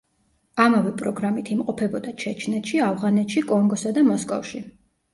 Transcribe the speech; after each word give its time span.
ამავე 0.63 0.93
პროგრამით 1.01 1.53
იმყოფებოდა 1.57 2.15
ჩეჩნეთში, 2.25 2.83
ავღანეთში, 2.89 3.47
კონგოსა 3.55 3.97
და 4.01 4.09
მოსკოვში. 4.13 4.69